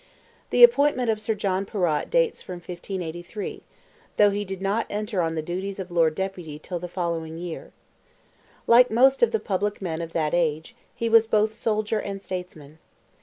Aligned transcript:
The 0.49 0.63
appointment 0.63 1.11
of 1.11 1.21
Sir 1.21 1.35
John 1.35 1.63
Perrott 1.63 2.09
dates 2.09 2.41
from 2.41 2.55
1583, 2.55 3.61
though 4.17 4.31
he 4.31 4.43
did 4.43 4.59
not 4.59 4.87
enter 4.89 5.21
on 5.21 5.35
the 5.35 5.43
duties 5.43 5.79
of 5.79 5.91
Lord 5.91 6.15
Deputy 6.15 6.57
till 6.57 6.79
the 6.79 6.87
following 6.87 7.37
year. 7.37 7.71
Like 8.65 8.89
most 8.89 9.21
of 9.21 9.31
the 9.31 9.39
public 9.39 9.79
men 9.79 10.01
of 10.01 10.13
that 10.13 10.33
age, 10.33 10.75
he 10.95 11.07
was 11.07 11.27
both 11.27 11.53
soldier 11.53 11.99
and 12.01 12.19
statesman. 12.19 12.79